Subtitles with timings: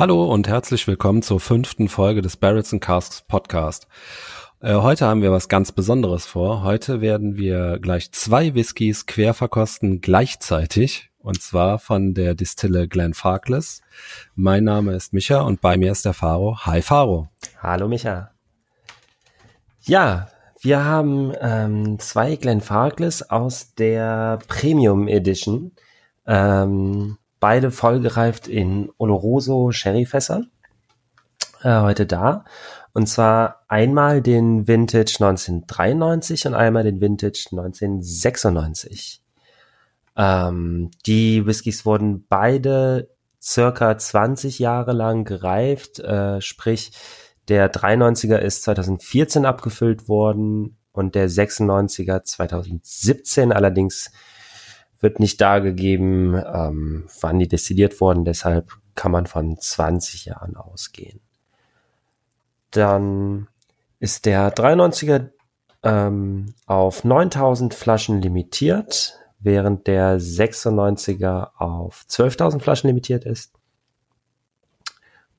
[0.00, 3.86] Hallo und herzlich willkommen zur fünften Folge des Barrels and Casks Podcast.
[4.62, 6.62] Äh, heute haben wir was ganz Besonderes vor.
[6.62, 11.10] Heute werden wir gleich zwei Whiskys quer verkosten gleichzeitig.
[11.18, 13.82] Und zwar von der Distille Glenfarclas.
[14.34, 16.56] Mein Name ist Micha und bei mir ist der Faro.
[16.64, 17.28] Hi Faro.
[17.62, 18.30] Hallo Micha.
[19.82, 20.28] Ja,
[20.62, 25.72] wir haben ähm, zwei Glenfarclas aus der Premium Edition.
[26.26, 30.50] Ähm, beide vollgereift in Oloroso Sherryfässern.
[31.62, 32.44] Äh, heute da.
[32.92, 39.22] Und zwar einmal den Vintage 1993 und einmal den Vintage 1996.
[40.16, 43.10] Ähm, die Whiskys wurden beide
[43.40, 46.92] circa 20 Jahre lang gereift, äh, sprich
[47.48, 54.10] der 93er ist 2014 abgefüllt worden und der 96er 2017 allerdings
[55.00, 61.20] wird nicht dargegeben, ähm, wann die destilliert wurden, deshalb kann man von 20 Jahren ausgehen.
[62.70, 63.48] Dann
[63.98, 65.30] ist der 93er
[65.82, 73.52] ähm, auf 9000 Flaschen limitiert, während der 96er auf 12.000 Flaschen limitiert ist.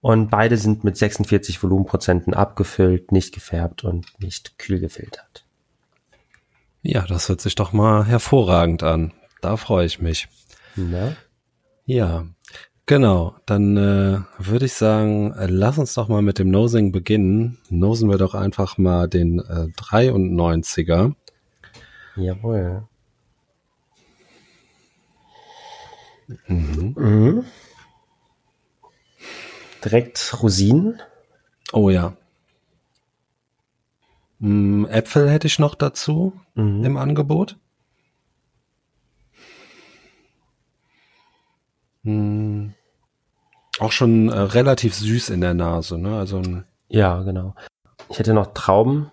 [0.02, 5.46] Und beide sind mit 46 Volumenprozenten abgefüllt, nicht gefärbt und nicht kühl gefiltert.
[6.82, 9.14] Ja, das hört sich doch mal hervorragend an.
[9.42, 10.28] Da freue ich mich.
[10.76, 11.16] Na?
[11.86, 12.26] Ja,
[12.86, 13.36] genau.
[13.46, 17.58] Dann äh, würde ich sagen, äh, lass uns doch mal mit dem Nosing beginnen.
[17.70, 21.16] Nosen wir doch einfach mal den äh, 93er.
[22.16, 22.88] Jawohl.
[26.48, 26.94] Mhm.
[26.98, 27.46] Mhm.
[29.84, 31.02] Direkt Rosinen.
[31.74, 32.16] Oh ja.
[34.40, 36.84] Mm, Äpfel hätte ich noch dazu Mhm.
[36.86, 37.58] im Angebot.
[42.04, 42.70] Mm,
[43.80, 46.18] Auch schon äh, relativ süß in der Nase, ne?
[46.18, 46.42] Also
[46.90, 47.56] Ja, genau.
[48.10, 49.12] Ich hätte noch Trauben,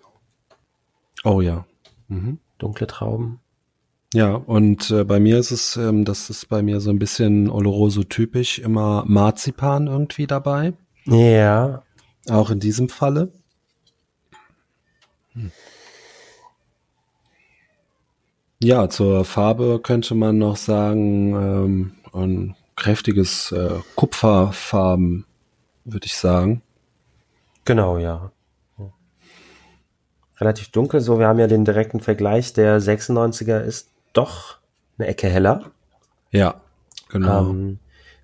[1.25, 1.65] oh ja.
[2.09, 2.39] Mhm.
[2.59, 3.41] dunkle Trauben.
[4.15, 7.51] Ja, und äh, bei mir ist es, ähm, das ist bei mir so ein bisschen
[7.51, 10.73] Oloroso typisch, immer Marzipan irgendwie dabei.
[11.05, 11.83] Ja,
[12.31, 13.33] Auch in diesem Falle.
[15.35, 15.53] Hm.
[18.63, 25.27] Ja, zur Farbe könnte man noch sagen, ähm, ein kräftiges äh, Kupferfarben,
[25.85, 26.63] würde ich sagen.
[27.65, 28.31] genau, ja.
[28.79, 28.93] Ja.
[30.39, 32.53] Relativ dunkel, so wir haben ja den direkten Vergleich.
[32.53, 34.59] Der 96er ist doch
[34.97, 35.71] eine Ecke heller.
[36.31, 36.61] Ja,
[37.09, 37.51] genau.
[37.51, 37.79] Ähm,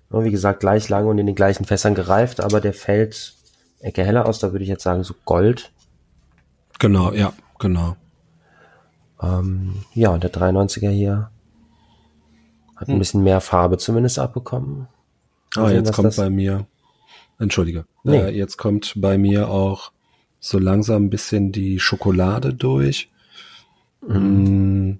[0.09, 3.35] wie gesagt, gleich lang und in den gleichen Fässern gereift, aber der fällt
[3.81, 5.71] Ecke heller aus, da würde ich jetzt sagen, so Gold.
[6.79, 7.97] Genau, ja, genau.
[9.21, 11.29] Ähm, ja, und der 93er hier
[12.75, 14.87] hat ein bisschen mehr Farbe zumindest abbekommen.
[15.55, 16.65] Ah, jetzt kommt das- bei mir,
[17.39, 18.17] entschuldige, Nee.
[18.17, 19.91] äh, jetzt kommt bei mir auch
[20.39, 23.09] so langsam ein bisschen die Schokolade durch.
[24.07, 24.93] Mm,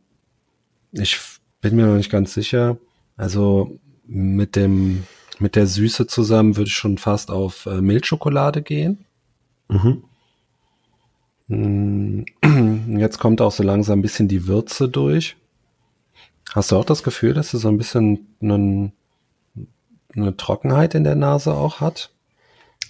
[0.94, 1.20] Ich
[1.62, 2.78] bin mir noch nicht ganz sicher.
[3.18, 3.78] Also
[4.08, 5.04] mit dem,
[5.40, 9.04] mit der Süße zusammen würde ich schon fast auf äh, Milchschokolade gehen.
[9.68, 10.04] Mhm.
[11.48, 12.24] Mm,
[12.98, 15.36] Jetzt kommt auch so langsam ein bisschen die Würze durch.
[16.56, 18.94] Hast du auch das Gefühl, dass du so ein bisschen einen,
[20.16, 22.12] eine Trockenheit in der Nase auch hat?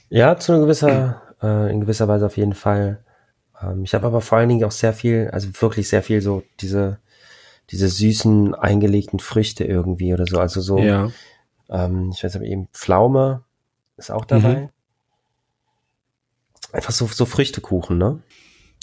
[0.10, 3.04] Ja, zu einer gewisser, äh, in gewisser Weise auf jeden Fall.
[3.60, 6.44] Ähm, ich habe aber vor allen Dingen auch sehr viel, also wirklich sehr viel so
[6.60, 7.00] diese,
[7.72, 10.38] diese süßen eingelegten Früchte irgendwie oder so.
[10.40, 11.10] Also so, Ja.
[11.70, 13.46] ähm, ich weiß aber eben, Pflaume
[13.98, 14.56] ist auch dabei.
[14.62, 14.70] Mhm.
[16.72, 18.22] Einfach so, so Früchtekuchen, ne?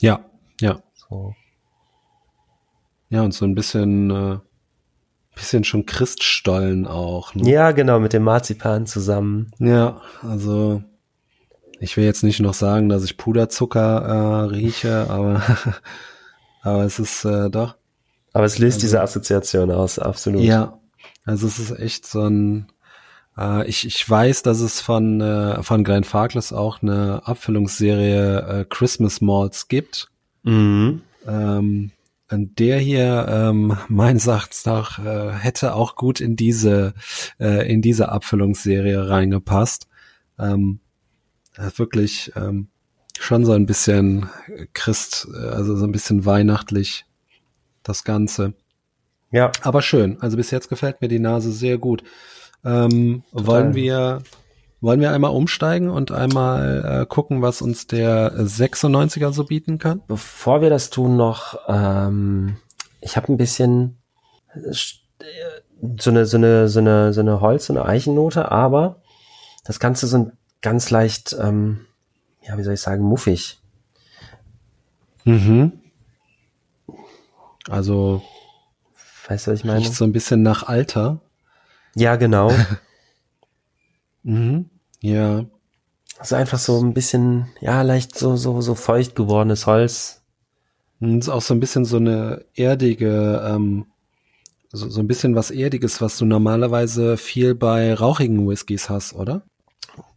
[0.01, 0.25] Ja,
[0.61, 0.83] ja.
[0.95, 1.37] So.
[3.11, 4.39] Ja, und so ein bisschen, äh,
[5.35, 7.35] bisschen schon Christstollen auch.
[7.35, 7.51] Ne?
[7.51, 9.51] Ja, genau, mit dem Marzipan zusammen.
[9.59, 10.83] Ja, also
[11.81, 15.43] ich will jetzt nicht noch sagen, dass ich Puderzucker äh, rieche, aber,
[16.63, 17.77] aber es ist äh, doch.
[18.33, 20.43] Aber es löst Also- diese Assoziation aus, absolut.
[20.43, 20.79] Ja,
[21.25, 22.67] also es ist echt so ein.
[23.37, 28.65] Äh, ich, ich weiß, dass es von äh, von Glenn Farkless auch eine Abfüllungsserie äh,
[28.69, 30.09] Christmas Malls gibt.
[30.45, 31.03] Mhm.
[31.27, 31.91] Ähm,
[32.33, 36.95] der hier, ähm, meines Erachtens nach, äh, hätte auch gut in diese,
[37.39, 39.89] äh, in diese Abfüllungsserie reingepasst.
[40.39, 40.81] Ähm,
[41.57, 42.69] äh, wirklich, ähm,
[43.19, 44.29] schon so ein bisschen
[44.73, 47.05] Christ, also so ein bisschen weihnachtlich
[47.83, 48.55] das Ganze.
[49.31, 49.53] Ja.
[49.63, 50.21] Aber schön.
[50.21, 52.03] Also bis jetzt gefällt mir die Nase sehr gut.
[52.65, 54.23] Ähm, wollen wir
[54.83, 60.03] wollen wir einmal umsteigen und einmal äh, gucken, was uns der 96er so bieten kann?
[60.09, 62.57] Bevor wir das tun, noch, ähm,
[63.01, 64.03] ich habe ein bisschen
[64.55, 64.73] äh,
[65.99, 69.01] so eine, so eine, so eine, so eine Holz- und eine Eichennote, aber
[69.65, 70.33] das Ganze so ein
[70.63, 71.87] ganz leicht, ähm,
[72.43, 73.61] ja, wie soll ich sagen, muffig.
[75.25, 75.81] Mhm.
[77.69, 78.21] Also,
[79.29, 79.79] weißt du, was ich meine?
[79.79, 81.21] Riecht so ein bisschen nach Alter.
[81.95, 82.53] Ja, genau.
[84.25, 84.71] mhm.
[85.03, 85.45] Ja.
[86.19, 90.23] Also einfach so ein bisschen, ja, leicht so, so, so feucht gewordenes Holz.
[91.01, 93.87] Und ist auch so ein bisschen so eine erdige, ähm,
[94.71, 99.43] so, so ein bisschen was Erdiges, was du normalerweise viel bei rauchigen Whiskys hast, oder?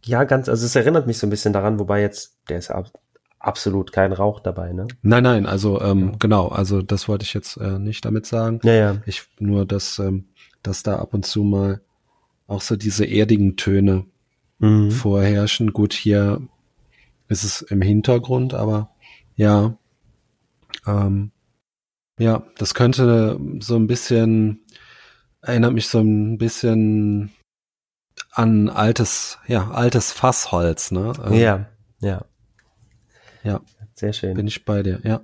[0.04, 2.92] Ja, ganz, also es erinnert mich so ein bisschen daran, wobei jetzt, der ist ab,
[3.40, 4.86] absolut kein Rauch dabei, ne?
[5.02, 6.16] Nein, nein, also ähm, ja.
[6.20, 8.60] genau, also das wollte ich jetzt äh, nicht damit sagen.
[8.62, 8.96] Ja, ja.
[9.06, 10.28] Ich nur, dass, ähm,
[10.62, 11.80] dass da ab und zu mal
[12.46, 14.06] auch so diese erdigen Töne
[14.58, 14.90] mhm.
[14.90, 15.72] vorherrschen.
[15.72, 16.40] Gut, hier
[17.28, 18.90] ist es im Hintergrund, aber
[19.34, 19.76] ja,
[20.86, 21.32] ähm,
[22.18, 24.64] ja, das könnte so ein bisschen,
[25.42, 27.32] erinnert mich so ein bisschen
[28.30, 31.12] an altes, ja, altes Fassholz, ne?
[31.24, 31.66] Ähm, ja,
[32.00, 32.24] ja.
[33.42, 33.60] Ja.
[33.94, 34.34] Sehr schön.
[34.34, 35.20] Bin ich bei dir, ja.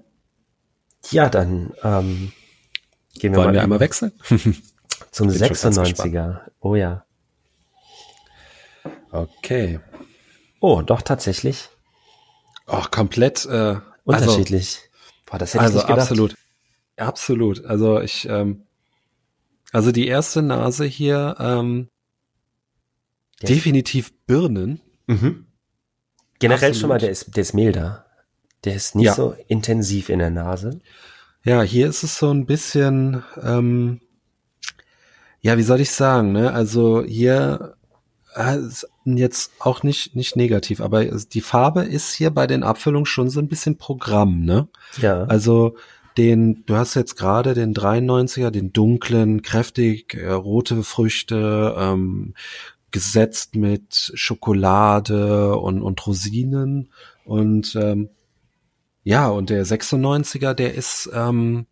[1.11, 2.32] Ja, dann ähm,
[3.19, 4.12] gehen wir Wollen mal wir einmal wechseln?
[5.11, 6.40] Zum 96er.
[6.61, 7.05] Oh ja.
[9.12, 9.78] Okay.
[10.60, 11.68] Oh, doch tatsächlich.
[12.66, 14.78] Ach, komplett äh, unterschiedlich.
[14.78, 16.10] Also, Boah, das hätte also ich nicht gedacht.
[16.10, 16.36] absolut.
[16.96, 17.64] Absolut.
[17.64, 18.66] Also ich, ähm,
[19.72, 21.88] also die erste Nase hier, ähm,
[23.40, 23.50] yes.
[23.50, 24.80] definitiv Birnen.
[25.06, 25.46] Mhm.
[26.38, 26.76] Generell absolut.
[26.80, 28.06] schon mal, der ist, der ist milder.
[28.64, 29.14] Der ist nicht ja.
[29.14, 30.80] so intensiv in der Nase.
[31.44, 34.00] Ja, hier ist es so ein bisschen, ähm,
[35.40, 36.52] ja, wie soll ich sagen, ne?
[36.52, 37.76] Also hier
[39.05, 43.40] jetzt auch nicht, nicht negativ, aber die Farbe ist hier bei den Abfüllungen schon so
[43.40, 44.69] ein bisschen Programm, ne?
[45.00, 45.25] Ja.
[45.25, 45.76] Also
[46.17, 52.34] den, du hast jetzt gerade den 93er, den dunklen, kräftig äh, rote Früchte, ähm,
[52.90, 56.90] gesetzt mit Schokolade und, und Rosinen
[57.25, 58.11] und ähm,
[59.05, 61.67] ja, und der 96er, der ist ähm,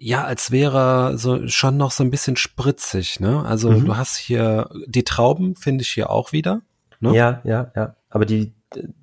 [0.00, 3.44] ja, als wäre so schon noch so ein bisschen spritzig, ne?
[3.44, 3.84] Also mhm.
[3.84, 6.62] du hast hier die Trauben finde ich hier auch wieder.
[7.00, 7.14] Ne?
[7.14, 7.96] Ja, ja, ja.
[8.08, 8.52] Aber die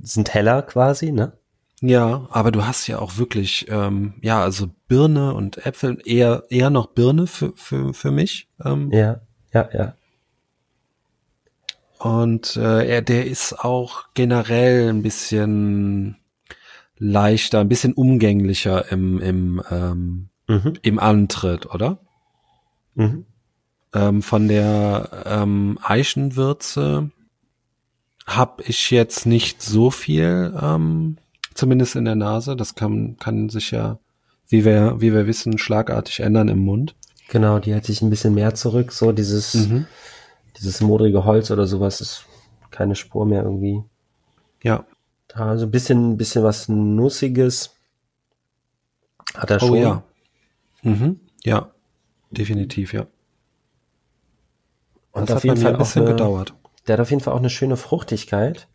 [0.01, 1.33] sind heller quasi, ne?
[1.81, 6.69] Ja, aber du hast ja auch wirklich, ähm, ja, also Birne und Äpfel, eher, eher
[6.69, 8.47] noch Birne für, für, für mich.
[8.63, 8.89] Ähm.
[8.91, 9.19] Ja,
[9.53, 9.93] ja, ja.
[11.99, 16.17] Und äh, er, der ist auch generell ein bisschen
[16.97, 20.73] leichter, ein bisschen umgänglicher im, im ähm, mhm.
[20.81, 21.99] im Antritt, oder?
[22.95, 23.25] Mhm.
[23.93, 27.11] Ähm, von der ähm, Eichenwürze
[28.25, 31.17] habe ich jetzt nicht so viel, ähm,
[31.53, 32.55] zumindest in der Nase.
[32.55, 33.99] Das kann, kann sich ja,
[34.47, 36.95] wie wir, wie wir wissen, schlagartig ändern im Mund.
[37.29, 38.91] Genau, die hält sich ein bisschen mehr zurück.
[38.91, 39.85] So dieses, mhm.
[40.57, 42.25] dieses modrige Holz oder sowas ist
[42.71, 43.83] keine Spur mehr irgendwie.
[44.61, 44.85] Ja.
[45.27, 47.75] Da so ein bisschen, ein bisschen was Nussiges
[49.33, 49.77] hat er oh, schon.
[49.77, 50.03] Ja.
[50.85, 51.19] Mhm.
[51.43, 51.71] Ja,
[52.31, 53.07] definitiv, ja.
[55.11, 56.53] Und das auf jeden Fall ein bisschen eine, gedauert.
[56.87, 58.67] Der hat auf jeden Fall auch eine schöne Fruchtigkeit,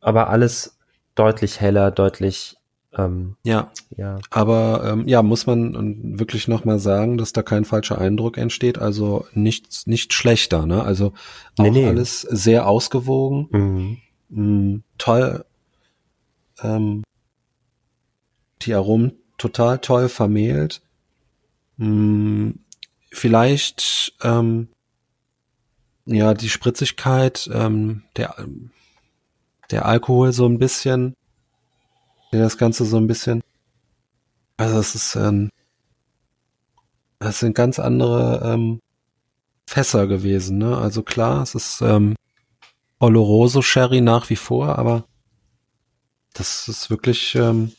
[0.00, 0.78] aber alles
[1.14, 2.56] deutlich heller, deutlich
[2.96, 3.70] ähm, ja.
[3.96, 4.18] ja.
[4.30, 8.78] Aber ähm, ja, muss man wirklich nochmal sagen, dass da kein falscher Eindruck entsteht.
[8.78, 10.82] Also nichts, nicht schlechter, ne?
[10.82, 11.12] Also
[11.58, 11.86] auch nee, nee.
[11.86, 13.48] alles sehr ausgewogen.
[13.50, 13.98] Mhm.
[14.28, 15.44] Mhm, toll.
[16.62, 17.02] Ähm,
[18.62, 20.82] die Aromen total toll vermehlt.
[21.76, 22.58] Mh, hm,
[23.10, 24.68] vielleicht ähm,
[26.06, 28.36] ja die Spritzigkeit, ähm, der
[29.70, 31.14] der Alkohol so ein bisschen,
[32.32, 33.42] der das Ganze so ein bisschen.
[34.56, 35.50] Also es ist ähm,
[37.18, 38.80] das sind ganz andere ähm,
[39.66, 40.76] Fässer gewesen, ne?
[40.76, 42.16] Also klar, es ist ähm,
[42.98, 45.04] Oloroso Sherry nach wie vor, aber
[46.34, 47.72] das ist wirklich ähm,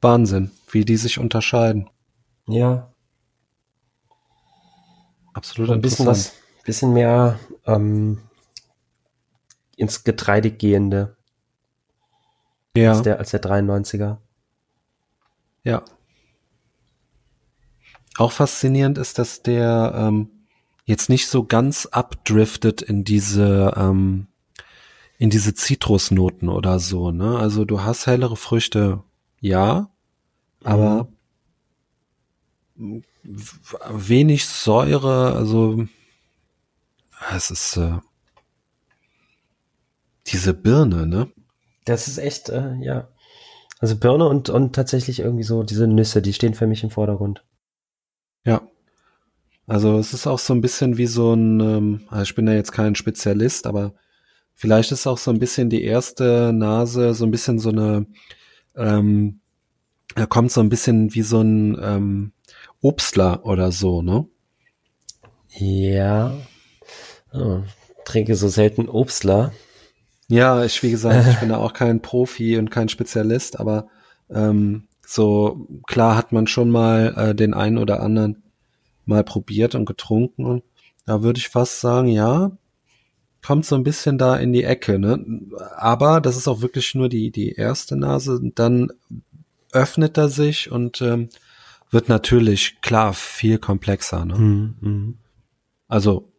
[0.00, 1.90] Wahnsinn, wie die sich unterscheiden.
[2.50, 2.92] Ja.
[5.32, 5.70] Absolut.
[5.70, 8.18] Ein bisschen was, bisschen mehr ähm,
[9.76, 11.16] ins Getreide gehende.
[12.76, 12.92] Ja.
[12.92, 14.18] Als der, als der 93er.
[15.64, 15.84] Ja.
[18.16, 20.30] Auch faszinierend ist, dass der ähm,
[20.84, 24.26] jetzt nicht so ganz abdriftet in diese ähm,
[25.18, 27.38] in diese Zitrusnoten oder so, ne?
[27.38, 29.02] Also du hast hellere Früchte,
[29.38, 29.90] ja,
[30.64, 31.08] aber
[33.22, 35.86] wenig Säure, also
[37.34, 37.98] es ist äh,
[40.26, 41.28] diese Birne, ne?
[41.84, 43.08] Das ist echt, äh, ja.
[43.78, 47.44] Also Birne und, und tatsächlich irgendwie so diese Nüsse, die stehen für mich im Vordergrund.
[48.44, 48.62] Ja.
[49.66, 52.54] Also es ist auch so ein bisschen wie so ein, ähm, also ich bin ja
[52.54, 53.94] jetzt kein Spezialist, aber
[54.54, 58.06] vielleicht ist auch so ein bisschen die erste Nase so ein bisschen so eine,
[58.76, 59.40] ähm,
[60.14, 62.32] da kommt so ein bisschen wie so ein ähm,
[62.82, 64.26] Obstler oder so, ne?
[65.48, 66.32] Ja.
[67.32, 67.60] Oh,
[68.04, 69.52] trinke so selten Obstler.
[70.28, 73.88] Ja, ich, wie gesagt, ich bin da auch kein Profi und kein Spezialist, aber
[74.30, 78.42] ähm, so klar hat man schon mal äh, den einen oder anderen
[79.06, 80.46] mal probiert und getrunken.
[80.46, 80.62] Und
[81.04, 82.52] da würde ich fast sagen, ja,
[83.44, 85.24] kommt so ein bisschen da in die Ecke, ne?
[85.76, 88.40] Aber das ist auch wirklich nur die, die erste Nase.
[88.54, 88.92] Dann
[89.72, 91.28] öffnet er sich und ähm,
[91.90, 94.34] wird natürlich klar viel komplexer, ne?
[94.36, 94.76] Mhm.
[94.80, 95.18] mhm.
[95.88, 96.30] Also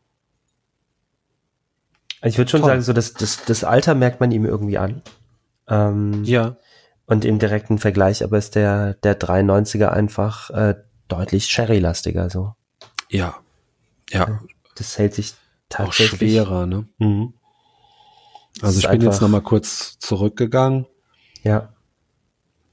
[2.24, 2.70] ich würde schon Toll.
[2.70, 5.02] sagen, so das, das, das Alter merkt man ihm irgendwie an.
[5.68, 6.58] Ähm, ja.
[7.06, 10.76] Und im direkten Vergleich aber ist der, der 93er einfach äh,
[11.08, 12.54] deutlich Sherry-lastiger so.
[13.10, 13.40] Ja.
[14.12, 14.42] Ja.
[14.76, 15.34] Das hält sich
[15.68, 16.14] tatsächlich.
[16.14, 16.88] Auch schwerer, ne?
[17.00, 17.34] Mhm.
[18.62, 20.86] Also ich bin jetzt nochmal kurz zurückgegangen.
[21.44, 21.74] Ja.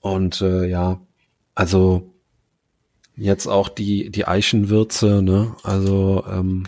[0.00, 1.00] Und äh, ja,
[1.54, 2.14] also
[3.18, 5.54] jetzt auch die, die Eichenwürze, ne?
[5.62, 6.66] Also ähm,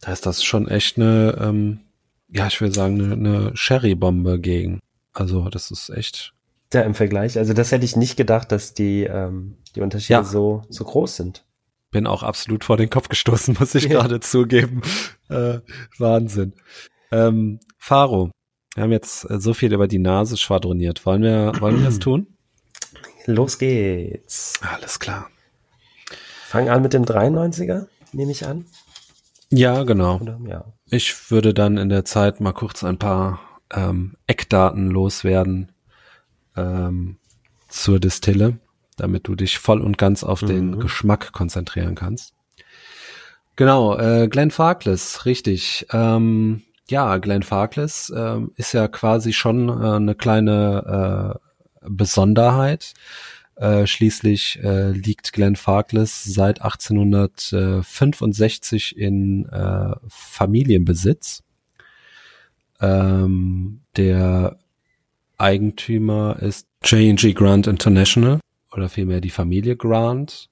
[0.00, 1.80] da ist das schon echt eine, ähm,
[2.28, 4.80] ja, ich will sagen, eine, eine Sherry-Bombe gegen.
[5.12, 6.34] Also das ist echt.
[6.72, 7.38] Ja, im Vergleich.
[7.38, 10.24] Also das hätte ich nicht gedacht, dass die, ähm, die Unterschiede ja.
[10.24, 11.44] so, so groß sind.
[11.92, 14.82] Bin auch absolut vor den Kopf gestoßen, muss ich gerade zugeben.
[15.28, 15.60] Äh,
[15.98, 16.54] Wahnsinn.
[17.12, 18.30] Ähm, Faro,
[18.74, 21.06] wir haben jetzt äh, so viel über die Nase schwadroniert.
[21.06, 22.26] Wollen wir, wollen wir das tun?
[23.26, 24.60] Los geht's.
[24.60, 25.30] Alles klar.
[26.54, 28.64] Fang an mit dem 93er, nehme ich an.
[29.50, 30.20] Ja, genau.
[30.20, 30.64] Oder, ja.
[30.88, 33.40] Ich würde dann in der Zeit mal kurz ein paar
[33.72, 35.72] ähm, Eckdaten loswerden
[36.56, 37.16] ähm,
[37.68, 38.60] zur Distille,
[38.96, 40.46] damit du dich voll und ganz auf mhm.
[40.46, 42.34] den Geschmack konzentrieren kannst.
[43.56, 45.88] Genau, äh, Glenn Farkless, richtig.
[45.90, 51.40] Ähm, ja, Glenn Farkless äh, ist ja quasi schon äh, eine kleine
[51.82, 52.94] äh, Besonderheit.
[53.56, 61.44] Äh, schließlich äh, liegt Glenn Farkless seit 1865 in äh, Familienbesitz.
[62.80, 64.58] Ähm, der
[65.38, 68.40] Eigentümer ist J&G Grant International
[68.72, 70.50] oder vielmehr die Familie Grant.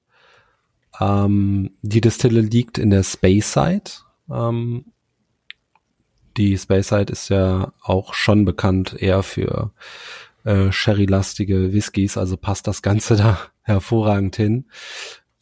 [1.01, 3.91] Ähm, die Distille liegt in der Speyside.
[4.31, 4.85] Ähm,
[6.37, 9.71] die Speyside ist ja auch schon bekannt eher für
[10.45, 14.67] äh, sherry-lastige Whiskys, also passt das Ganze da hervorragend hin.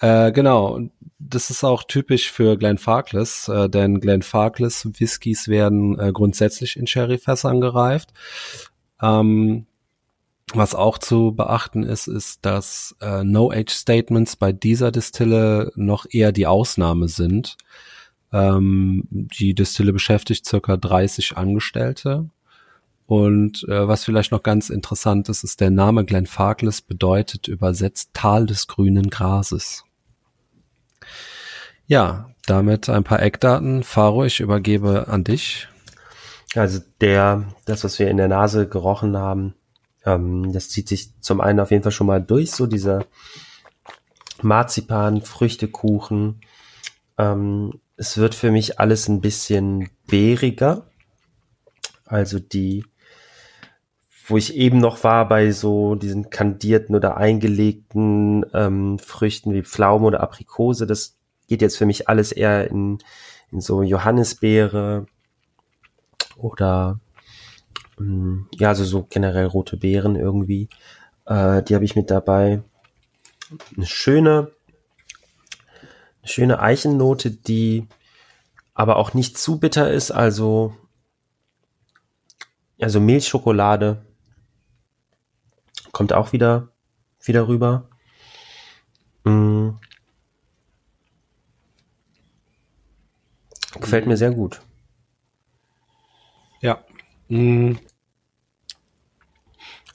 [0.01, 0.81] Äh, genau,
[1.19, 6.77] das ist auch typisch für Glen Farkless, äh, denn Glen Farkless Whiskys werden äh, grundsätzlich
[6.77, 8.11] in Sherryfässern gereift.
[9.03, 9.67] Ähm,
[10.53, 16.47] was auch zu beachten ist, ist, dass äh, No-Age-Statements bei dieser Distille noch eher die
[16.47, 17.57] Ausnahme sind.
[18.33, 22.31] Ähm, die Distille beschäftigt circa 30 Angestellte
[23.11, 28.11] und äh, was vielleicht noch ganz interessant ist, ist der Name Glen Farkless bedeutet übersetzt
[28.13, 29.83] Tal des grünen Grases.
[31.89, 33.83] Ja, damit ein paar Eckdaten.
[33.83, 35.67] Faro, ich übergebe an dich.
[36.55, 39.57] Also der, das, was wir in der Nase gerochen haben,
[40.05, 43.07] ähm, das zieht sich zum einen auf jeden Fall schon mal durch, so dieser
[44.41, 46.43] Marzipan, Früchtekuchen.
[47.19, 50.87] Ähm, es wird für mich alles ein bisschen beeriger.
[52.07, 52.85] Also die
[54.31, 60.07] wo ich eben noch war bei so diesen kandierten oder eingelegten ähm, Früchten wie Pflaume
[60.07, 61.17] oder Aprikose, das
[61.49, 62.99] geht jetzt für mich alles eher in,
[63.51, 65.07] in so Johannisbeere
[66.37, 67.01] oder
[67.99, 70.69] ähm, ja, also so generell rote Beeren irgendwie.
[71.27, 72.63] Äh, die habe ich mit dabei.
[73.77, 74.53] Eine schöne,
[76.23, 77.89] eine schöne Eichennote, die
[78.75, 80.75] aber auch nicht zu bitter ist, also
[82.81, 84.07] also Milchschokolade
[85.93, 86.69] kommt auch wieder,
[87.23, 87.89] wieder rüber.
[89.25, 89.79] Mhm.
[93.81, 94.61] Gefällt mir sehr gut.
[96.61, 96.85] Ja.
[97.29, 97.79] Mhm.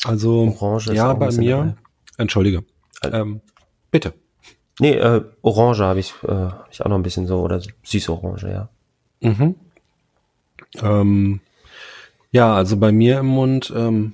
[0.03, 1.57] Also, Orange ja, bei mir.
[1.57, 1.75] Dabei.
[2.17, 2.63] Entschuldige.
[3.03, 3.41] Ähm,
[3.91, 4.13] bitte.
[4.79, 8.11] Nee, äh, Orange habe ich, äh, hab ich auch noch ein bisschen so, oder süße
[8.11, 8.69] Orange, ja.
[9.21, 9.55] Mhm.
[10.81, 11.41] Ähm,
[12.31, 14.13] Ja, also bei mir im Mund ähm,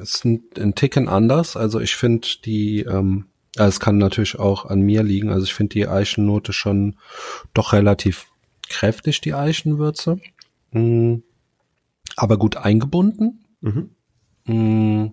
[0.00, 1.56] ist ein, ein Ticken anders.
[1.56, 3.26] Also ich finde die, ähm,
[3.56, 5.30] also es kann natürlich auch an mir liegen.
[5.30, 6.96] Also ich finde die Eichennote schon
[7.54, 8.26] doch relativ
[8.68, 10.18] kräftig, die Eichenwürze.
[10.72, 11.16] Mm,
[12.16, 13.44] aber gut eingebunden.
[13.60, 13.90] Mhm.
[14.46, 15.12] Mm,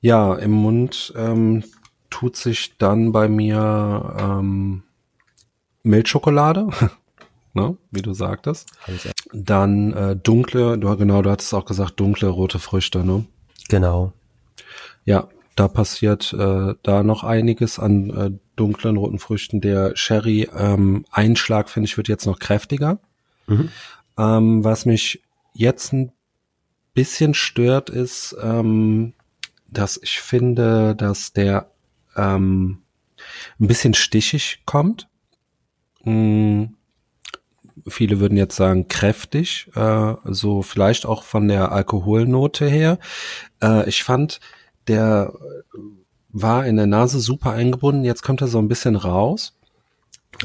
[0.00, 1.64] ja, im Mund ähm,
[2.10, 4.82] tut sich dann bei mir ähm,
[5.82, 6.68] Milchschokolade,
[7.54, 8.70] ne, wie du sagtest.
[9.32, 13.26] Dann äh, dunkle, du genau, du hattest auch gesagt, dunkle rote Früchte, ne?
[13.68, 14.12] Genau.
[15.04, 19.60] Ja, da passiert äh, da noch einiges an äh, dunklen roten Früchten.
[19.60, 22.98] Der Sherry ähm, Einschlag finde ich wird jetzt noch kräftiger.
[23.46, 23.70] Mhm.
[24.16, 25.22] Ähm, was mich
[25.54, 26.12] jetzt ein
[26.94, 29.14] bisschen stört, ist, ähm,
[29.68, 31.70] dass ich finde, dass der
[32.16, 32.82] ähm,
[33.60, 35.08] ein bisschen stichig kommt.
[36.04, 36.64] Mm,
[37.86, 42.98] viele würden jetzt sagen kräftig, äh, so vielleicht auch von der Alkoholnote her.
[43.62, 44.40] Äh, ich fand,
[44.88, 45.32] der
[46.30, 49.54] war in der Nase super eingebunden, jetzt kommt er so ein bisschen raus.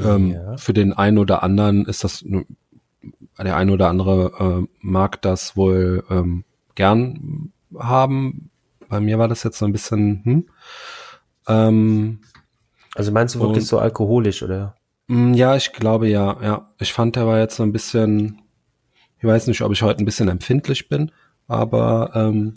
[0.04, 0.58] Ähm, Ja.
[0.58, 2.24] Für den einen oder anderen ist das,
[3.38, 6.44] der eine oder andere äh, mag das wohl ähm,
[6.76, 8.50] gern haben.
[8.90, 10.46] Bei mir war das jetzt so ein bisschen, hm.
[11.48, 12.20] Ähm,
[12.96, 14.76] Also meinst du wirklich Und- so alkoholisch oder?
[15.14, 16.74] Mm, Ja, ich glaube ja, ja.
[16.80, 18.42] Ich fand, der war jetzt so ein bisschen,
[19.20, 21.12] ich weiß nicht, ob ich heute ein bisschen empfindlich bin,
[21.48, 22.56] aber ähm,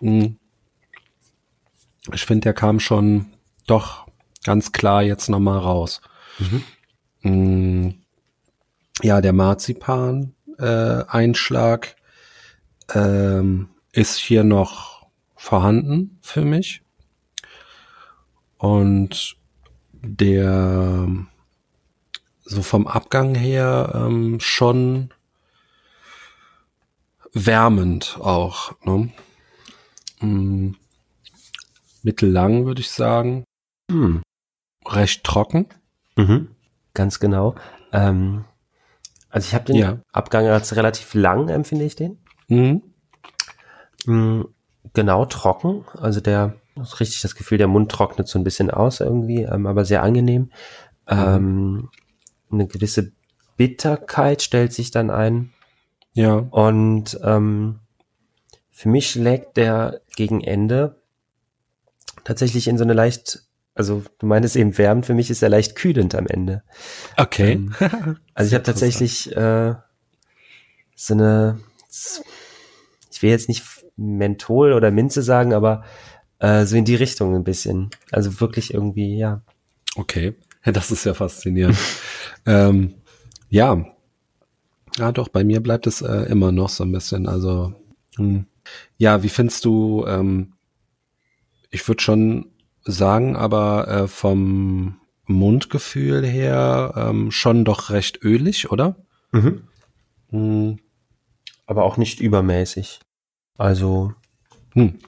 [0.00, 0.30] mh,
[2.12, 3.26] ich finde, der kam schon
[3.66, 4.06] doch
[4.44, 6.00] ganz klar jetzt nochmal raus.
[7.22, 7.90] Mm,
[9.02, 11.96] Ja, der Marzipan äh, Einschlag
[12.94, 16.82] ähm, ist hier noch vorhanden für mich.
[18.58, 19.36] Und
[20.02, 21.08] der
[22.44, 25.10] so vom Abgang her ähm, schon
[27.32, 28.72] wärmend auch.
[28.84, 29.10] Ne?
[30.20, 30.72] Mm,
[32.02, 33.44] mittellang würde ich sagen,
[33.90, 34.22] Hm.
[34.86, 35.66] recht trocken.
[36.16, 36.48] Mhm.
[36.94, 37.54] Ganz genau.
[37.92, 38.44] Ähm,
[39.28, 39.98] also ich habe den Ja.
[40.12, 42.18] Abgang als relativ lang, empfinde ich den.
[42.48, 42.82] Mhm.
[44.06, 44.42] Mm,
[44.94, 45.84] Genau, trocken.
[45.98, 46.54] Also der
[47.00, 50.50] richtig das Gefühl, der Mund trocknet so ein bisschen aus irgendwie, ähm, aber sehr angenehm.
[51.08, 51.90] Ähm,
[52.50, 53.12] eine gewisse
[53.56, 55.52] Bitterkeit stellt sich dann ein.
[56.14, 57.80] Ja, Und ähm,
[58.70, 61.00] für mich schlägt der gegen Ende
[62.24, 63.42] tatsächlich in so eine leicht,
[63.74, 66.62] also du meintest eben wärmend, für mich ist er leicht kühlend am Ende.
[67.16, 67.52] okay.
[67.52, 67.74] Ähm,
[68.34, 69.74] Also ich habe tatsächlich äh,
[70.94, 71.60] so eine,
[73.10, 73.64] ich will jetzt nicht
[73.96, 75.84] Menthol oder Minze sagen, aber
[76.38, 77.90] äh, so in die Richtung ein bisschen.
[78.10, 79.42] Also wirklich irgendwie, ja.
[79.96, 81.78] Okay, das ist ja faszinierend.
[82.46, 82.94] ähm,
[83.48, 83.84] ja,
[84.98, 85.28] ja, doch.
[85.28, 87.28] Bei mir bleibt es äh, immer noch so ein bisschen.
[87.28, 87.74] Also
[88.16, 88.46] hm.
[88.96, 90.04] ja, wie findest du?
[90.06, 90.52] Ähm,
[91.70, 92.50] ich würde schon
[92.84, 98.96] sagen, aber äh, vom Mundgefühl her ähm, schon doch recht ölig, oder?
[100.30, 100.78] Hm.
[101.66, 103.00] Aber auch nicht übermäßig.
[103.58, 104.14] Also
[104.76, 104.98] Hm.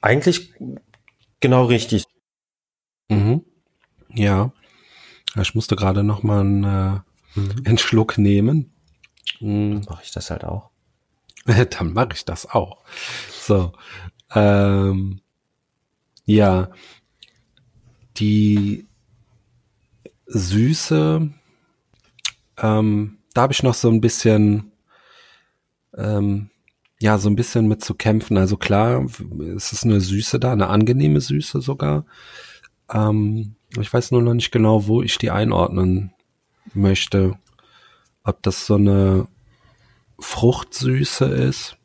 [0.00, 0.52] Eigentlich
[1.40, 2.04] genau richtig.
[3.08, 3.44] Mhm.
[4.14, 4.52] Ja.
[5.40, 7.00] Ich musste gerade noch mal einen, äh,
[7.64, 8.72] einen Schluck nehmen.
[9.38, 9.82] Hm.
[9.88, 10.70] Mache ich das halt auch.
[11.46, 12.82] Dann mache ich das auch.
[13.30, 13.72] So.
[14.34, 15.20] Ähm,
[16.24, 16.70] ja.
[18.16, 18.86] Die
[20.26, 21.30] Süße,
[22.58, 24.72] ähm, da habe ich noch so ein bisschen,
[25.96, 26.50] ähm,
[27.00, 28.36] ja, so ein bisschen mit zu kämpfen.
[28.36, 29.06] Also klar,
[29.56, 32.04] es ist eine Süße da, eine angenehme Süße sogar.
[32.92, 36.12] Ähm, ich weiß nur noch nicht genau, wo ich die einordnen
[36.74, 37.38] möchte.
[38.22, 39.28] Ob das so eine
[40.18, 41.76] Fruchtsüße ist.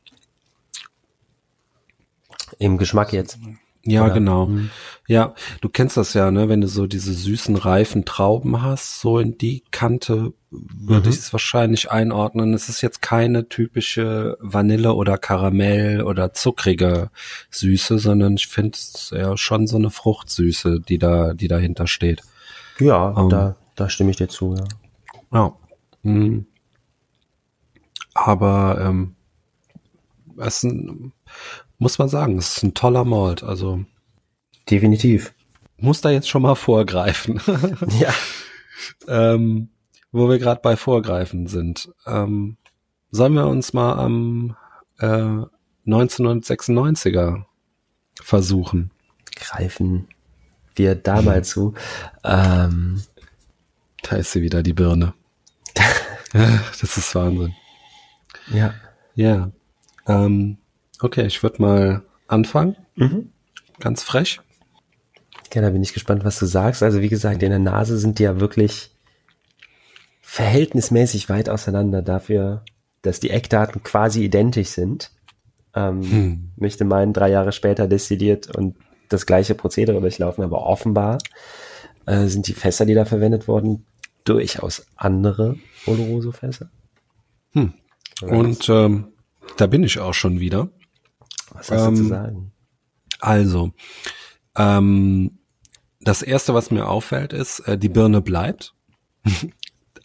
[2.59, 3.39] Im Geschmack jetzt.
[3.83, 4.15] Ja, Oder?
[4.15, 4.47] genau.
[4.47, 4.69] Mhm.
[5.07, 9.19] Ja, du kennst das ja, ne, wenn du so diese süßen, reifen Trauben hast, so
[9.19, 10.33] in die Kante
[10.73, 11.13] würde Mhm.
[11.13, 12.53] ich es wahrscheinlich einordnen.
[12.53, 17.09] Es ist jetzt keine typische Vanille oder Karamell oder zuckrige
[17.51, 22.21] Süße, sondern ich finde es ja schon so eine Fruchtsüße, die da, die dahinter steht.
[22.79, 23.29] Ja, Ähm.
[23.29, 24.63] da, da stimme ich dir zu, ja.
[25.33, 25.53] Ja.
[26.03, 26.45] Mhm.
[28.13, 29.15] Aber ähm,
[30.37, 31.11] es ist ein,
[31.77, 33.43] muss man sagen, es ist ein toller Malt.
[33.43, 33.83] Also
[34.69, 35.33] Definitiv.
[35.77, 37.41] muss da jetzt schon mal vorgreifen.
[37.99, 38.13] Ja.
[39.07, 39.69] ähm,
[40.15, 41.89] wo wir gerade bei Vorgreifen sind.
[42.07, 42.55] Ähm,
[43.11, 44.55] sollen wir uns mal am
[44.99, 45.43] äh,
[45.85, 47.43] 1996er
[48.21, 48.91] versuchen?
[49.35, 50.07] Greifen
[50.75, 51.73] wir da mal zu.
[52.23, 53.03] Ähm,
[54.03, 55.13] Da ist sie wieder, die Birne.
[56.31, 57.53] das ist Wahnsinn.
[58.53, 58.73] Ja.
[59.15, 59.51] Ja.
[60.07, 60.57] Ähm,
[61.01, 62.77] okay, ich würde mal anfangen.
[62.95, 63.31] Mhm.
[63.79, 64.39] Ganz frech.
[65.53, 66.83] Ja, da bin ich gespannt, was du sagst.
[66.83, 68.94] Also wie gesagt, in der Nase sind die ja wirklich
[70.27, 72.63] verhältnismäßig weit auseinander dafür,
[73.03, 75.11] dass die Eckdaten quasi identisch sind.
[75.75, 76.51] Ähm, hm.
[76.57, 78.75] Möchte meinen, drei Jahre später destilliert und
[79.07, 81.19] das gleiche Prozedere durchlaufen, aber offenbar
[82.07, 83.85] äh, sind die Fässer, die da verwendet wurden,
[84.23, 86.71] durchaus andere Oloroso-Fässer.
[87.51, 87.73] Hm.
[88.21, 89.09] Und ähm,
[89.57, 90.69] da bin ich auch schon wieder.
[91.51, 92.51] Was hast ähm, du zu sagen?
[93.19, 93.71] Also,
[94.57, 95.37] ähm,
[96.01, 98.73] das erste, was mir auffällt, ist, äh, die Birne bleibt.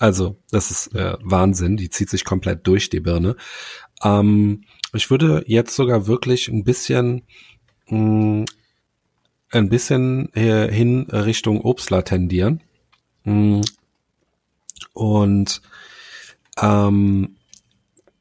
[0.01, 1.77] also, das ist äh, Wahnsinn.
[1.77, 3.37] Die zieht sich komplett durch die Birne.
[4.03, 7.23] Ähm, ich würde jetzt sogar wirklich ein bisschen,
[7.89, 8.45] mh, mm,
[9.53, 12.63] ein bisschen hin Richtung Obstler tendieren.
[13.25, 13.63] Mh, mm,
[14.95, 15.61] und
[16.61, 17.37] ähm,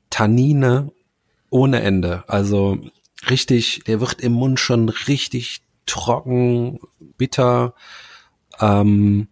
[0.10, 0.92] Tannine
[1.50, 2.26] ohne Ende.
[2.28, 2.78] Also
[3.30, 6.80] richtig, der wird im Mund schon richtig trocken,
[7.18, 7.74] bitter.
[8.60, 9.30] Ähm,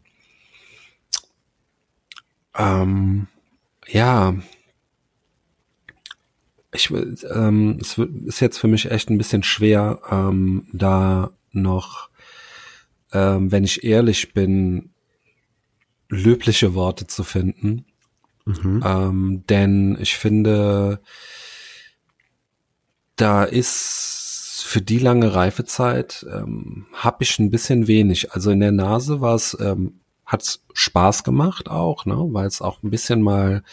[2.57, 3.27] ähm,
[3.87, 4.35] ja,
[6.73, 12.09] ich ähm, es ist jetzt für mich echt ein bisschen schwer, ähm, da noch,
[13.13, 14.89] ähm, wenn ich ehrlich bin,
[16.09, 17.85] löbliche Worte zu finden.
[18.45, 18.83] Mhm.
[18.85, 21.01] Ähm, denn ich finde,
[23.15, 28.31] da ist für die lange Reifezeit ähm, habe ich ein bisschen wenig.
[28.33, 32.83] Also in der Nase war es, ähm, hat Spaß gemacht auch, ne, weil es auch
[32.83, 33.63] ein bisschen mal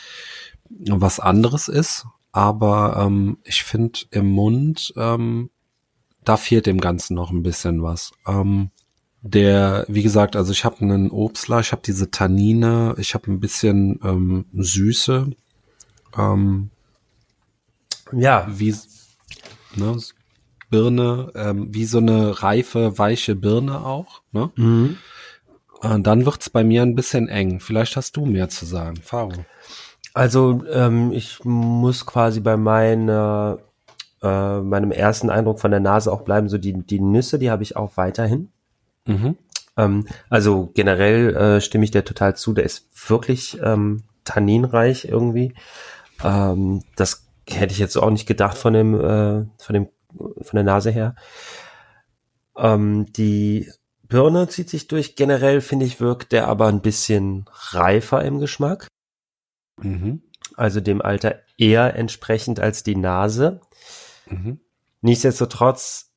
[0.71, 2.07] was anderes ist.
[2.33, 5.51] Aber ähm, ich finde im Mund, ähm,
[6.25, 8.13] da fehlt dem Ganzen noch ein bisschen was.
[8.27, 8.71] Ähm,
[9.21, 13.41] der, wie gesagt, also ich habe einen Obstler, ich habe diese Tannine, ich habe ein
[13.41, 15.31] bisschen ähm, Süße.
[16.17, 16.71] Ähm,
[18.13, 18.75] ja, wie
[19.77, 19.99] ne,
[20.71, 24.23] Birne, ähm, wie so eine reife, weiche Birne auch.
[24.33, 24.51] Ne?
[24.57, 24.97] Mhm.
[25.85, 27.61] Und dann wird's bei mir ein bisschen eng.
[27.61, 29.33] Vielleicht hast du mehr zu sagen, Faro.
[30.15, 33.59] Also ähm, ich muss quasi bei meiner
[34.23, 36.49] äh, meinem ersten Eindruck von der Nase auch bleiben.
[36.49, 38.51] So die die Nüsse, die habe ich auch weiterhin.
[39.07, 39.37] Mhm.
[39.77, 42.53] Ähm, also generell äh, stimme ich dir total zu.
[42.53, 45.55] Der ist wirklich ähm, tanninreich irgendwie.
[46.23, 50.65] Ähm, das hätte ich jetzt auch nicht gedacht von dem, äh, von dem, von der
[50.65, 51.15] Nase her.
[52.57, 53.69] Ähm, die
[54.15, 55.17] Birne zieht sich durch.
[55.17, 58.87] Generell finde ich wirkt der aber ein bisschen reifer im Geschmack.
[59.83, 60.23] Mhm.
[60.55, 63.61] Also dem Alter eher entsprechend als die Nase.
[64.31, 64.61] Mhm.
[65.01, 66.13] Nichtsdestotrotz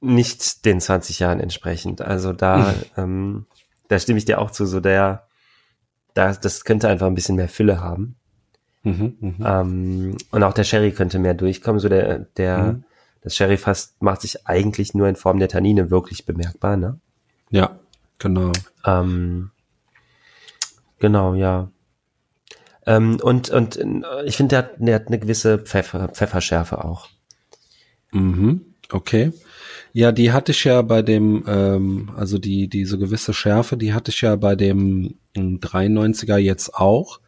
[0.00, 2.00] nicht den 20 Jahren entsprechend.
[2.00, 3.44] Also da, ähm,
[3.88, 5.28] da stimme ich dir auch zu, so der,
[6.14, 8.16] da, das könnte einfach ein bisschen mehr Fülle haben.
[8.82, 9.60] Mhm, mh.
[9.60, 11.80] ähm, und auch der Sherry könnte mehr durchkommen.
[11.80, 12.84] So der, der, mhm.
[13.20, 16.98] das Sherry fast macht sich eigentlich nur in Form der Tannine wirklich bemerkbar, ne?
[17.50, 17.78] Ja,
[18.18, 18.52] genau.
[18.84, 19.50] Ähm,
[20.98, 21.70] genau, ja.
[22.86, 23.78] Ähm, und, und
[24.24, 27.08] ich finde, der, hat, der hat eine gewisse Pfeffer, Pfefferschärfe auch.
[28.12, 29.32] Mhm, okay.
[29.92, 34.10] Ja, die hatte ich ja bei dem, ähm, also die, diese gewisse Schärfe, die hatte
[34.10, 37.20] ich ja bei dem 93er jetzt auch.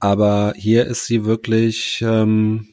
[0.00, 2.68] Aber hier ist sie wirklich, ähm,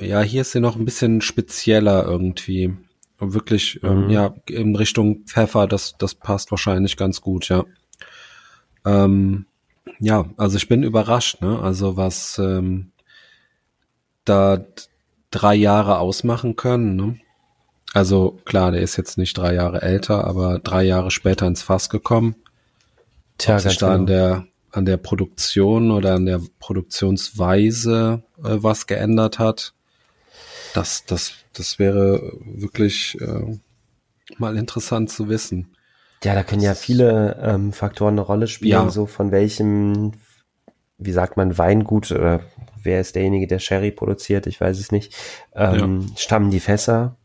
[0.00, 2.74] ja, hier ist sie noch ein bisschen spezieller irgendwie.
[3.20, 4.10] Wirklich, ähm, mhm.
[4.10, 7.64] ja, in Richtung Pfeffer, das, das passt wahrscheinlich ganz gut, ja.
[8.84, 9.46] Ähm,
[9.98, 11.58] ja, also ich bin überrascht, ne?
[11.60, 12.92] Also was ähm,
[14.24, 14.64] da
[15.30, 17.20] drei Jahre ausmachen können, ne?
[17.92, 21.90] Also klar, der ist jetzt nicht drei Jahre älter, aber drei Jahre später ins Fass
[21.90, 22.36] gekommen.
[23.36, 23.98] Tja, Ob sich da genau.
[23.98, 29.74] an der an der Produktion oder an der Produktionsweise äh, was geändert hat,
[30.74, 33.58] das das das wäre wirklich äh,
[34.38, 35.74] mal interessant zu wissen.
[36.22, 38.90] Ja, da können ja viele ähm, Faktoren eine Rolle spielen, ja.
[38.90, 40.12] so von welchem,
[40.98, 42.40] wie sagt man, Weingut oder
[42.82, 45.14] wer ist derjenige, der Sherry produziert, ich weiß es nicht,
[45.54, 46.16] ähm, ja.
[46.16, 47.16] stammen die Fässer,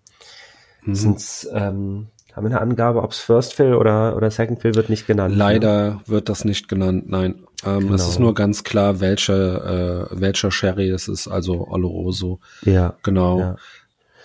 [0.86, 0.96] Mhm.
[0.96, 4.90] Sind's, ähm, haben wir eine Angabe, ob es First Fill oder, oder Second Fill wird
[4.90, 5.36] nicht genannt?
[5.36, 6.02] Leider ne?
[6.06, 7.46] wird das nicht genannt, nein.
[7.66, 7.94] Ähm, genau.
[7.96, 12.40] Es ist nur ganz klar, welcher, äh, welcher Sherry es ist, also Oloroso.
[12.64, 12.96] Ja.
[13.04, 13.40] Genau.
[13.40, 13.56] Ja.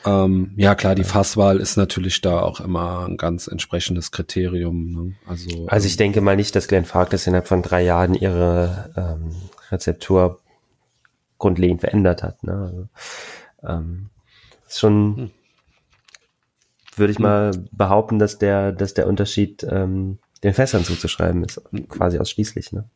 [0.07, 4.93] Ähm, ja, klar, die Fasswahl ist natürlich da auch immer ein ganz entsprechendes Kriterium.
[4.93, 5.15] Ne?
[5.27, 8.91] Also, also ich ähm, denke mal nicht, dass Glenn Farkas innerhalb von drei Jahren ihre
[8.97, 9.35] ähm,
[9.71, 10.41] Rezeptur
[11.39, 12.43] grundlegend verändert hat.
[12.43, 12.89] Ne?
[13.63, 14.11] Also, ähm,
[14.67, 15.31] ist schon, hm
[17.01, 17.25] würde ich hm.
[17.25, 22.73] mal behaupten, dass der, dass der Unterschied ähm, den Fässern zuzuschreiben ist, quasi ausschließlich.
[22.73, 22.89] Ne?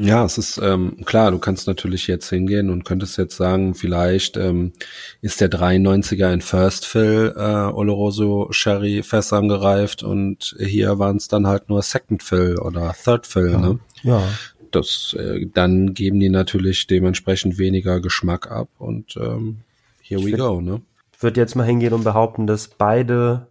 [0.00, 4.38] Ja, es ist ähm, klar, du kannst natürlich jetzt hingehen und könntest jetzt sagen, vielleicht
[4.38, 4.72] ähm,
[5.20, 11.28] ist der 93er in First Fill äh, Oloroso Sherry Fässern gereift und hier waren es
[11.28, 13.58] dann halt nur Second Fill oder Third Fill, ja.
[13.58, 13.78] ne?
[14.02, 14.22] Ja.
[14.70, 19.58] Das, äh, dann geben die natürlich dementsprechend weniger Geschmack ab und ähm,
[20.00, 20.80] here we go, ne?
[21.12, 23.48] Ich würde jetzt mal hingehen und behaupten, dass beide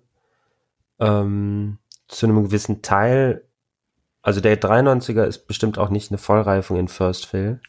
[1.00, 3.44] ähm, zu einem gewissen Teil
[4.30, 7.60] also der 93er ist bestimmt auch nicht eine Vollreifung in First Fill.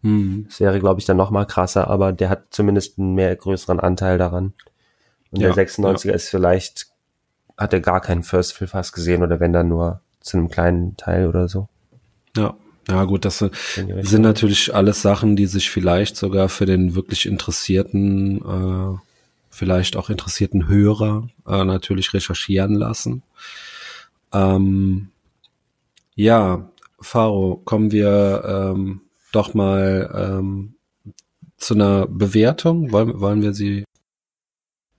[0.00, 0.46] Hm.
[0.48, 3.78] Das wäre, glaube ich, dann noch mal krasser, aber der hat zumindest einen mehr größeren
[3.78, 4.52] Anteil daran.
[5.30, 6.88] Und Ja, der 96er ist vielleicht,
[7.56, 10.96] hat er gar keinen First Fill fast gesehen oder wenn dann nur zu einem kleinen
[10.96, 11.68] Teil oder so.
[12.36, 12.56] Ja.
[12.88, 18.38] Ja gut, das sind natürlich alles Sachen, die sich vielleicht sogar für den wirklich interessierten,
[18.38, 18.98] äh,
[19.50, 23.22] vielleicht auch interessierten Hörer äh, natürlich recherchieren lassen.
[24.32, 25.11] Ähm,
[26.14, 26.70] ja,
[27.00, 30.76] Faro, kommen wir ähm, doch mal ähm,
[31.56, 32.92] zu einer Bewertung.
[32.92, 33.84] Wollen, wollen wir sie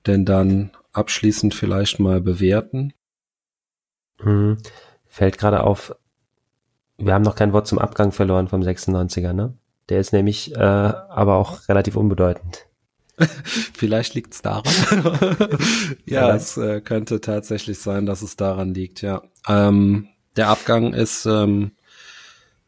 [0.06, 2.94] denn dann abschließend vielleicht mal bewerten?
[4.22, 4.58] Mhm.
[5.08, 5.96] Fällt gerade auf,
[6.98, 9.58] wir haben noch kein Wort zum Abgang verloren vom 96er, ne?
[9.90, 12.68] Der ist nämlich äh, aber auch relativ unbedeutend.
[13.18, 14.64] Vielleicht liegt's daran.
[16.06, 16.36] ja, Ja.
[16.36, 19.22] es äh, könnte tatsächlich sein, dass es daran liegt, ja.
[19.48, 21.72] Ähm, der Abgang ist, ähm,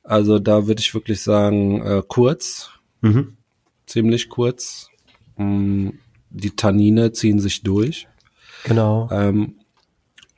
[0.03, 2.69] also da würde ich wirklich sagen, äh, kurz,
[3.01, 3.37] Mhm.
[3.87, 4.89] ziemlich kurz.
[5.37, 5.89] Mm,
[6.29, 8.07] die Tannine ziehen sich durch.
[8.63, 9.09] Genau.
[9.11, 9.55] Ähm,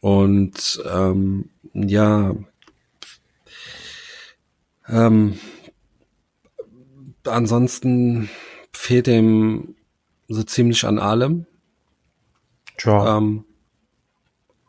[0.01, 2.35] und ähm, ja,
[4.87, 5.37] ähm,
[7.25, 8.29] ansonsten
[8.73, 9.75] fehlt ihm
[10.27, 11.45] so ziemlich an allem.
[12.83, 13.17] Ja.
[13.17, 13.45] Ähm,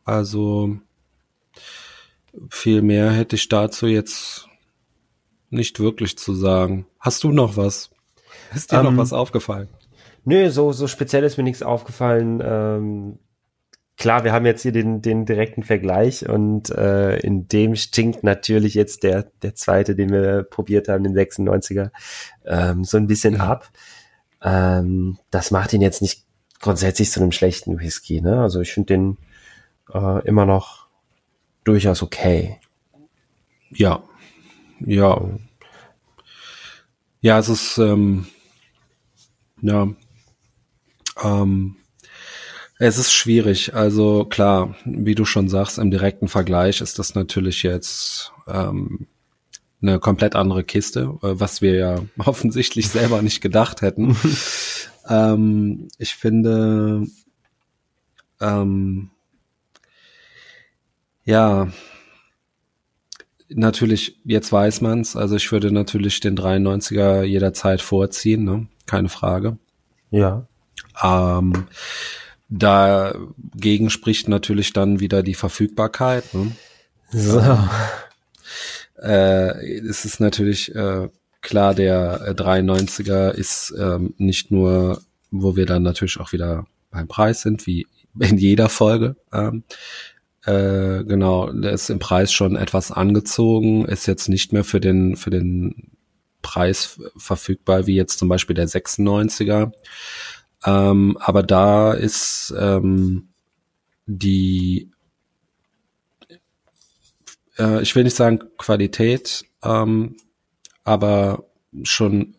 [0.05, 0.79] also
[2.51, 4.49] viel mehr hätte ich dazu jetzt
[5.51, 6.87] nicht wirklich zu sagen.
[7.01, 7.91] Hast du noch was?
[8.55, 9.69] Ist dir Ähm, noch was aufgefallen?
[10.25, 12.43] Nö, so, so speziell ist mir nichts aufgefallen.
[12.45, 13.19] Ähm,
[13.97, 18.75] klar, wir haben jetzt hier den, den direkten Vergleich und äh, in dem stinkt natürlich
[18.75, 21.91] jetzt der, der zweite, den wir probiert haben, den 96er,
[22.45, 23.71] ähm, so ein bisschen ab.
[24.43, 26.25] Ähm, das macht ihn jetzt nicht
[26.61, 28.21] grundsätzlich zu einem schlechten Whisky.
[28.21, 28.41] Ne?
[28.41, 29.19] Also ich finde den
[29.93, 30.78] äh, immer noch
[31.69, 32.59] durchaus okay.
[33.71, 34.03] Ja,
[34.81, 35.21] ja.
[37.21, 38.27] Ja, es ist, ähm,
[39.61, 39.89] ja,
[41.23, 41.77] ähm,
[42.79, 43.75] es ist schwierig.
[43.75, 49.09] Also klar, wie du schon sagst, im direkten Vergleich ist das natürlich jetzt ähm,
[49.83, 54.17] eine komplett andere Kiste, äh, was wir ja offensichtlich selber nicht gedacht hätten.
[55.09, 57.07] ähm, ich finde,
[58.41, 59.11] ähm,
[61.29, 61.69] ja,
[63.51, 65.15] natürlich, jetzt weiß man's.
[65.15, 68.67] Also ich würde natürlich den 93er jederzeit vorziehen, ne?
[68.87, 69.59] keine Frage.
[70.11, 70.47] Ja.
[71.03, 71.67] Ähm,
[72.49, 76.33] dagegen spricht natürlich dann wieder die Verfügbarkeit.
[76.33, 76.53] Ne?
[77.11, 77.41] So.
[79.01, 81.09] Äh, es ist natürlich äh,
[81.41, 87.07] klar, der äh, 93er ist ähm, nicht nur, wo wir dann natürlich auch wieder beim
[87.07, 87.87] Preis sind, wie
[88.19, 89.15] in jeder Folge.
[89.33, 89.63] Ähm,
[90.45, 95.17] äh, genau, der ist im Preis schon etwas angezogen, ist jetzt nicht mehr für den
[95.17, 95.93] für den
[96.43, 99.73] Preis verfügbar, wie jetzt zum Beispiel der 96er.
[100.65, 103.29] Ähm, aber da ist ähm,
[104.07, 104.91] die
[107.59, 110.17] äh, ich will nicht sagen Qualität, ähm,
[110.85, 111.45] aber
[111.83, 112.37] schon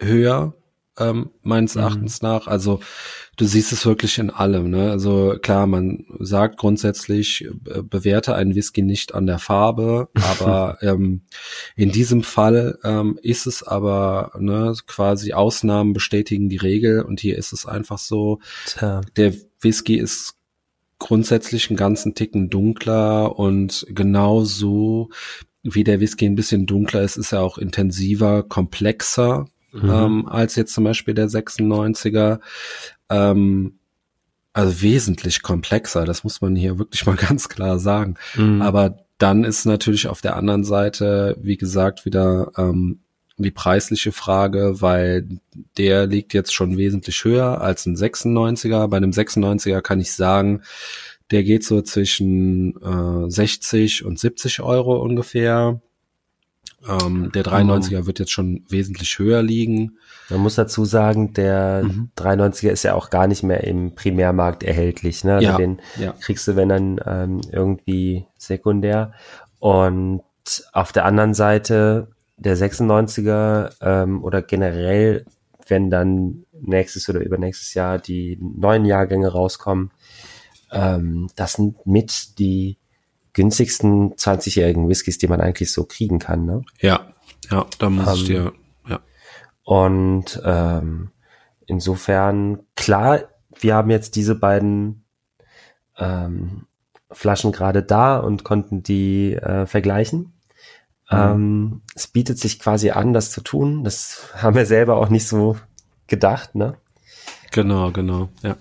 [0.00, 0.57] höher
[0.98, 1.80] ähm, meines Mhm.
[1.82, 2.46] Erachtens nach.
[2.46, 2.80] Also
[3.36, 4.70] du siehst es wirklich in allem.
[4.70, 4.90] Ne?
[4.90, 10.08] Also klar, man sagt grundsätzlich, äh, bewerte einen Whisky nicht an der Farbe,
[10.40, 11.22] aber ähm,
[11.76, 17.38] in diesem Fall ähm, ist es aber ne, quasi Ausnahmen bestätigen die Regel und hier
[17.38, 19.00] ist es einfach so, Tja.
[19.16, 20.34] der Whisky ist
[20.98, 25.10] grundsätzlich einen ganzen Ticken dunkler und genauso
[25.62, 29.46] wie der Whisky ein bisschen dunkler ist, ist er auch intensiver, komplexer
[29.82, 29.90] Mhm.
[29.90, 32.40] ähm, als jetzt zum Beispiel der 96er.
[33.10, 33.78] Ähm,
[34.52, 38.16] also wesentlich komplexer, das muss man hier wirklich mal ganz klar sagen.
[38.34, 38.62] Mhm.
[38.62, 43.00] Aber dann ist natürlich auf der anderen Seite, wie gesagt, wieder ähm,
[43.36, 45.28] die preisliche Frage, weil
[45.76, 48.88] der liegt jetzt schon wesentlich höher als ein 96er.
[48.88, 50.62] Bei einem 96er kann ich sagen,
[51.30, 55.80] der geht so zwischen äh, 60 und 70 Euro ungefähr.
[56.86, 59.98] Ähm, der 93er wird jetzt schon wesentlich höher liegen.
[60.30, 62.10] Man muss dazu sagen, der Mhm.
[62.16, 65.24] 93er ist ja auch gar nicht mehr im Primärmarkt erhältlich.
[65.24, 65.34] Ne?
[65.36, 66.12] Also Ja, den ja.
[66.20, 69.12] kriegst du, wenn dann ähm, irgendwie sekundär.
[69.58, 70.22] Und
[70.72, 75.24] auf der anderen Seite der 96er ähm, oder generell,
[75.66, 79.90] wenn dann nächstes oder übernächstes Jahr die neuen Jahrgänge rauskommen,
[80.70, 82.76] ähm, das sind mit die
[83.38, 86.44] günstigsten 20-jährigen Whiskys, die man eigentlich so kriegen kann.
[86.44, 86.62] Ne?
[86.80, 87.12] Ja,
[87.52, 88.52] ja, da muss ähm, ich dir,
[88.88, 89.00] ja.
[89.62, 91.12] Und ähm,
[91.66, 93.28] insofern, klar,
[93.60, 95.04] wir haben jetzt diese beiden
[95.96, 96.66] ähm,
[97.12, 100.32] Flaschen gerade da und konnten die äh, vergleichen.
[101.08, 101.16] Mhm.
[101.16, 103.84] Ähm, es bietet sich quasi an, das zu tun.
[103.84, 105.56] Das haben wir selber auch nicht so
[106.08, 106.76] gedacht, ne?
[107.52, 108.56] Genau, genau, ja.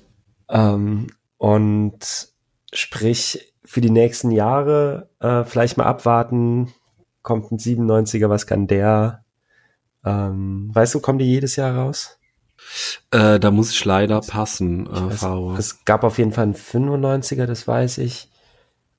[0.49, 2.29] Ähm, und
[2.71, 6.73] sprich, für die nächsten Jahre äh, vielleicht mal abwarten,
[7.21, 9.25] kommt ein 97er, was kann der?
[10.05, 12.17] Ähm, weißt du, kommen die jedes Jahr raus?
[13.11, 17.45] Äh, da muss ich leider passen, äh, weiß, Es gab auf jeden Fall einen 95er,
[17.45, 18.29] das weiß ich.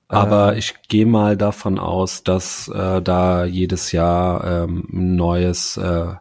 [0.07, 5.77] Aber äh, ich gehe mal davon aus, dass äh, da jedes Jahr ähm, ein neues,
[5.77, 6.13] äh,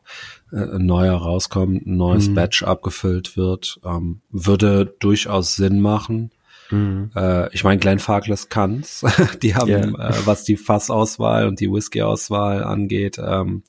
[0.52, 2.34] äh ein neuer rauskommt, ein neues mhm.
[2.34, 3.80] Batch abgefüllt wird.
[3.84, 6.30] Ähm, würde durchaus Sinn machen.
[6.70, 7.10] Mhm.
[7.14, 9.04] Äh, ich meine, Glenn Farkless kann's.
[9.42, 10.10] die haben, yeah.
[10.10, 13.62] äh, was die Fassauswahl und die Whisky-Auswahl angeht, ähm,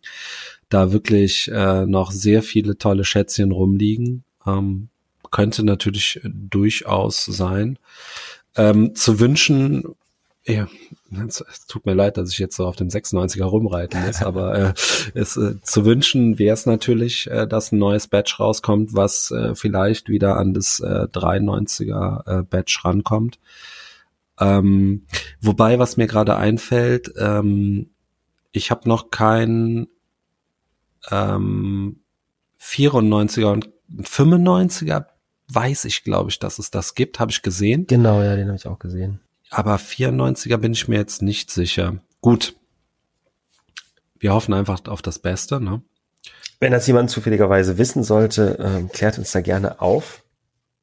[0.69, 4.23] da wirklich äh, noch sehr viele tolle Schätzchen rumliegen.
[4.45, 4.89] Ähm,
[5.31, 7.77] könnte natürlich durchaus sein.
[8.55, 9.83] Ähm, zu wünschen
[10.45, 10.67] ja,
[11.27, 14.73] es, tut mir leid, dass ich jetzt so auf dem 96er rumreiten muss, aber äh,
[15.13, 19.53] es äh, zu wünschen wäre es natürlich, äh, dass ein neues Batch rauskommt, was äh,
[19.55, 23.39] vielleicht wieder an das äh, 93er äh, Batch rankommt.
[24.39, 25.05] Ähm,
[25.41, 27.89] wobei, was mir gerade einfällt, ähm,
[28.51, 29.87] ich habe noch kein
[31.11, 31.99] ähm,
[32.61, 33.69] 94er und
[34.01, 35.05] 95er
[35.51, 37.85] weiß ich, glaube ich, dass es das gibt, habe ich gesehen.
[37.87, 41.97] Genau, ja, den habe ich auch gesehen aber 94er bin ich mir jetzt nicht sicher.
[42.21, 42.55] Gut.
[44.19, 45.81] Wir hoffen einfach auf das Beste, ne?
[46.59, 50.23] Wenn das jemand zufälligerweise wissen sollte, ähm, klärt uns da gerne auf.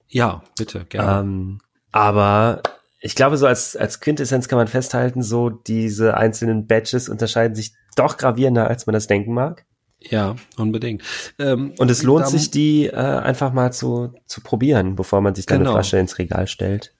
[0.08, 1.20] Ja, bitte, gerne.
[1.20, 1.60] Ähm,
[1.92, 2.62] aber
[3.00, 7.74] ich glaube, so als, als Quintessenz kann man festhalten, so diese einzelnen Badges unterscheiden sich
[7.94, 9.66] doch gravierender, als man das denken mag.
[10.00, 11.02] Ja, unbedingt.
[11.38, 15.46] Ähm, und es lohnt sich, die äh, einfach mal zu, zu probieren, bevor man sich
[15.46, 15.70] dann genau.
[15.70, 16.94] eine Flasche ins Regal stellt.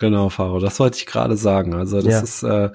[0.00, 1.74] Genau, Faro, das wollte ich gerade sagen.
[1.74, 2.20] Also das ja.
[2.20, 2.70] ist äh,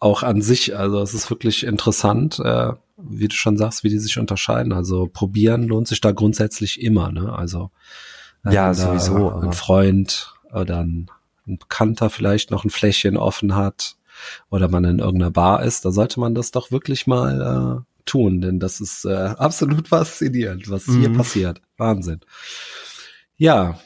[0.00, 4.00] auch an sich, also es ist wirklich interessant, äh, wie du schon sagst, wie die
[4.00, 4.72] sich unterscheiden.
[4.72, 7.32] Also probieren lohnt sich da grundsätzlich immer, ne?
[7.32, 7.70] Also
[8.44, 9.30] äh, ja, sowieso.
[9.30, 11.06] Ein Freund oder ein,
[11.46, 13.96] ein Bekannter vielleicht noch ein Fläschchen offen hat
[14.50, 18.40] oder man in irgendeiner Bar ist, da sollte man das doch wirklich mal äh, tun,
[18.40, 21.00] denn das ist äh, absolut faszinierend, was mhm.
[21.00, 21.62] hier passiert.
[21.76, 22.18] Wahnsinn.
[23.36, 23.78] Ja,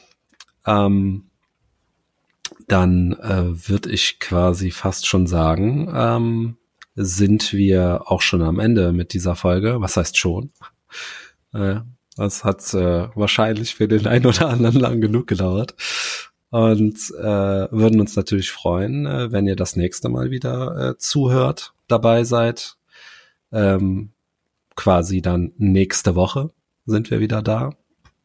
[0.65, 1.28] ähm,
[2.67, 6.57] dann äh, würde ich quasi fast schon sagen, ähm,
[6.95, 9.81] sind wir auch schon am Ende mit dieser Folge.
[9.81, 10.51] Was heißt schon?
[11.53, 11.77] Äh,
[12.15, 15.75] das hat äh, wahrscheinlich für den einen oder anderen lang genug gedauert.
[16.49, 21.73] Und äh, würden uns natürlich freuen, äh, wenn ihr das nächste Mal wieder äh, zuhört,
[21.87, 22.75] dabei seid.
[23.51, 24.11] Ähm,
[24.75, 26.51] quasi dann nächste Woche
[26.85, 27.71] sind wir wieder da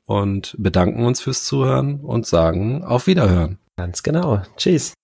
[0.07, 3.59] und bedanken uns fürs Zuhören und sagen auf Wiederhören.
[3.77, 4.43] Ganz genau.
[4.57, 4.95] Tschüss.